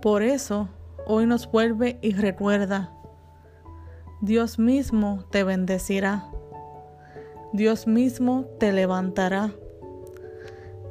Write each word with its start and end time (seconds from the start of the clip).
Por 0.00 0.22
eso, 0.22 0.68
hoy 1.06 1.26
nos 1.26 1.50
vuelve 1.50 1.98
y 2.02 2.12
recuerda, 2.12 2.92
Dios 4.20 4.60
mismo 4.60 5.24
te 5.32 5.42
bendecirá, 5.42 6.24
Dios 7.52 7.88
mismo 7.88 8.44
te 8.60 8.70
levantará, 8.70 9.50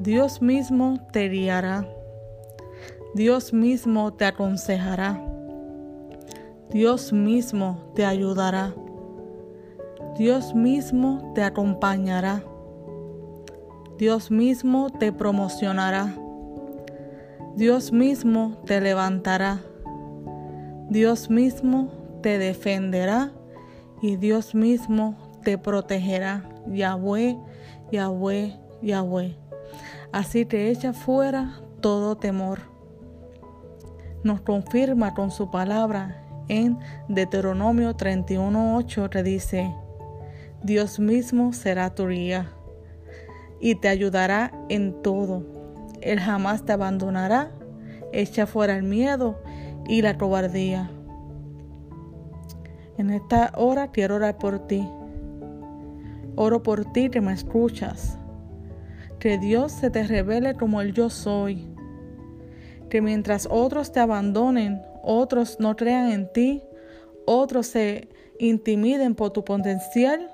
Dios 0.00 0.42
mismo 0.42 0.98
te 1.12 1.28
guiará, 1.28 1.88
Dios 3.14 3.52
mismo 3.52 4.12
te 4.12 4.24
aconsejará, 4.24 5.24
Dios 6.70 7.12
mismo 7.12 7.92
te 7.94 8.04
ayudará, 8.04 8.74
Dios 10.18 10.52
mismo 10.52 11.32
te 11.36 11.44
acompañará. 11.44 12.42
Dios 13.98 14.30
mismo 14.30 14.90
te 14.90 15.10
promocionará. 15.12 16.14
Dios 17.56 17.90
mismo 17.90 18.62
te 18.64 18.80
levantará. 18.80 19.58
Dios 20.88 21.28
mismo 21.30 21.88
te 22.22 22.38
defenderá 22.38 23.32
y 24.00 24.14
Dios 24.14 24.54
mismo 24.54 25.16
te 25.42 25.58
protegerá. 25.58 26.48
Yahweh, 26.68 27.36
Yahweh, 27.90 28.56
Yahweh. 28.82 29.36
Así 30.12 30.44
te 30.44 30.70
echa 30.70 30.92
fuera 30.92 31.60
todo 31.80 32.16
temor. 32.16 32.60
Nos 34.22 34.42
confirma 34.42 35.12
con 35.14 35.32
su 35.32 35.50
palabra 35.50 36.22
en 36.46 36.78
Deuteronomio 37.08 37.96
31.8 37.96 39.08
que 39.08 39.22
dice, 39.24 39.74
Dios 40.62 41.00
mismo 41.00 41.52
será 41.52 41.92
tu 41.96 42.06
guía 42.06 42.52
y 43.60 43.74
te 43.76 43.88
ayudará 43.88 44.52
en 44.68 45.02
todo. 45.02 45.42
Él 46.00 46.20
jamás 46.20 46.64
te 46.64 46.72
abandonará, 46.72 47.50
echa 48.12 48.46
fuera 48.46 48.76
el 48.76 48.82
miedo 48.82 49.40
y 49.88 50.02
la 50.02 50.16
cobardía. 50.16 50.90
En 52.96 53.10
esta 53.10 53.52
hora 53.56 53.90
quiero 53.90 54.16
orar 54.16 54.38
por 54.38 54.66
ti. 54.66 54.88
Oro 56.36 56.62
por 56.62 56.84
ti 56.92 57.10
que 57.10 57.20
me 57.20 57.32
escuchas. 57.32 58.18
Que 59.18 59.38
Dios 59.38 59.72
se 59.72 59.90
te 59.90 60.04
revele 60.04 60.54
como 60.54 60.80
el 60.80 60.92
yo 60.92 61.10
soy. 61.10 61.66
Que 62.88 63.00
mientras 63.00 63.48
otros 63.50 63.92
te 63.92 64.00
abandonen, 64.00 64.80
otros 65.02 65.58
no 65.58 65.76
crean 65.76 66.10
en 66.10 66.32
ti, 66.32 66.62
otros 67.26 67.66
se 67.66 68.08
intimiden 68.38 69.14
por 69.14 69.30
tu 69.30 69.44
potencial, 69.44 70.30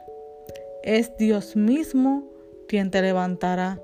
es 0.83 1.17
Dios 1.17 1.57
mismo 1.57 2.34
quien 2.75 2.91
te 2.91 3.01
levantará. 3.03 3.81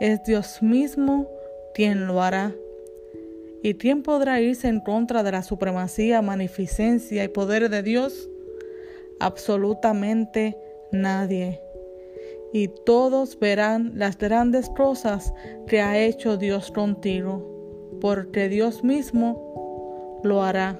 Es 0.00 0.24
Dios 0.24 0.62
mismo 0.62 1.28
quien 1.74 2.06
lo 2.06 2.22
hará. 2.22 2.54
¿Y 3.62 3.74
quién 3.74 4.02
podrá 4.02 4.40
irse 4.40 4.66
en 4.66 4.80
contra 4.80 5.22
de 5.22 5.30
la 5.30 5.42
supremacía, 5.42 6.22
magnificencia 6.22 7.22
y 7.22 7.28
poder 7.28 7.68
de 7.68 7.82
Dios? 7.82 8.30
Absolutamente 9.20 10.56
nadie. 10.90 11.60
Y 12.54 12.68
todos 12.86 13.38
verán 13.38 13.92
las 13.96 14.16
grandes 14.16 14.70
cosas 14.70 15.34
que 15.66 15.82
ha 15.82 15.98
hecho 15.98 16.38
Dios 16.38 16.70
contigo, 16.70 17.98
porque 18.00 18.48
Dios 18.48 18.82
mismo 18.82 20.22
lo 20.24 20.42
hará. 20.42 20.78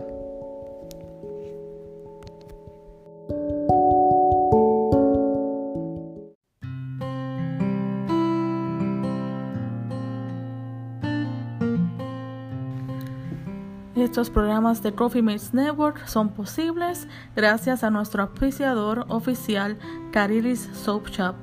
Estos 14.01 14.31
programas 14.31 14.83
de 14.83 14.95
Coffee 14.95 15.21
Mates 15.21 15.53
Network 15.53 16.07
son 16.07 16.31
posibles 16.31 17.07
gracias 17.37 17.85
a 17.85 17.91
nuestro 17.91 18.23
auspiciador 18.23 19.05
oficial 19.09 19.79
Carilis 20.11 20.71
Soap 20.73 21.09
Shop, 21.09 21.35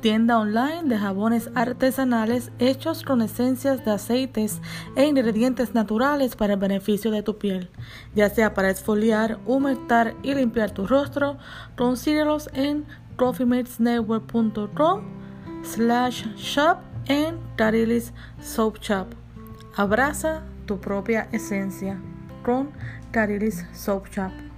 tienda 0.00 0.40
online 0.40 0.82
de 0.86 0.98
jabones 0.98 1.50
artesanales 1.54 2.50
hechos 2.58 3.04
con 3.04 3.22
esencias 3.22 3.84
de 3.84 3.92
aceites 3.92 4.60
e 4.96 5.06
ingredientes 5.06 5.72
naturales 5.72 6.34
para 6.34 6.54
el 6.54 6.58
beneficio 6.58 7.12
de 7.12 7.22
tu 7.22 7.38
piel, 7.38 7.70
ya 8.16 8.28
sea 8.28 8.54
para 8.54 8.70
exfoliar, 8.70 9.38
humectar 9.46 10.16
y 10.24 10.34
limpiar 10.34 10.72
tu 10.72 10.88
rostro, 10.88 11.38
consíguelos 11.76 12.50
en 12.54 12.86
coffeematesnetwork.com 13.14 15.02
slash 15.62 16.26
shop 16.34 16.78
en 17.06 17.38
Carilis 17.54 18.12
Soap 18.42 18.80
Shop. 18.80 19.06
Abraza 19.76 20.42
tu 20.70 20.78
propia 20.78 21.26
esencia 21.32 22.00
con 22.44 22.70
Carilis 23.10 23.66
Soap 23.72 24.06
Shop. 24.06 24.49